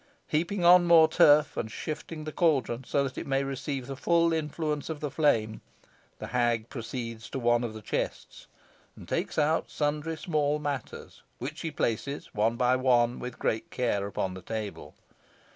Heaping 0.25 0.65
on 0.65 0.85
more 0.87 1.07
turf, 1.07 1.55
and 1.55 1.71
shifting 1.71 2.23
the 2.23 2.31
caldron, 2.31 2.85
so 2.85 3.03
that 3.03 3.19
it 3.19 3.27
may 3.27 3.43
receive 3.43 3.85
the 3.85 3.95
full 3.95 4.33
influence 4.33 4.89
of 4.89 4.99
the 4.99 5.11
flame, 5.11 5.61
the 6.17 6.25
hag 6.33 6.69
proceeds 6.69 7.29
to 7.29 7.37
one 7.37 7.63
of 7.63 7.75
the 7.75 7.83
chests, 7.83 8.47
and 8.95 9.07
takes 9.07 9.37
out 9.37 9.69
sundry 9.69 10.17
small 10.17 10.57
matters, 10.57 11.21
which 11.37 11.59
she 11.59 11.69
places 11.69 12.33
one 12.33 12.55
by 12.57 12.75
one 12.75 13.19
with 13.19 13.37
great 13.37 13.69
care 13.69 14.11
on 14.19 14.33
the 14.33 14.41
table. 14.41 14.95